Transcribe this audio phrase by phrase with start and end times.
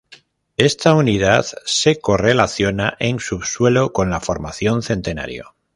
[0.57, 5.53] Esta unidad se correlaciona en subsuelo con la Formación Centenario.